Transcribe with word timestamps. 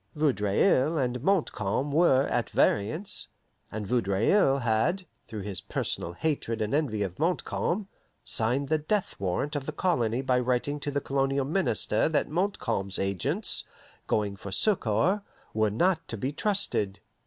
Vaudreuil 0.15 0.97
and 0.97 1.21
Montcalm 1.21 1.91
were 1.91 2.23
at 2.23 2.49
variance, 2.49 3.27
and 3.71 3.85
Vaudreuil 3.85 4.61
had, 4.63 5.05
through 5.27 5.41
his 5.41 5.61
personal 5.61 6.13
hatred 6.13 6.59
and 6.59 6.73
envy 6.73 7.03
of 7.03 7.19
Montcalm, 7.19 7.87
signed 8.23 8.69
the 8.69 8.79
death 8.79 9.19
warrant 9.19 9.55
of 9.55 9.67
the 9.67 9.71
colony 9.71 10.23
by 10.23 10.39
writing 10.39 10.79
to 10.79 10.89
the 10.89 11.01
colonial 11.01 11.45
minister 11.45 12.09
that 12.09 12.29
Montcalm's 12.31 12.97
agents, 12.97 13.63
going 14.07 14.35
for 14.35 14.51
succour, 14.51 15.21
were 15.53 15.69
not 15.69 16.07
to 16.07 16.17
be 16.17 16.31
trusted. 16.31 16.99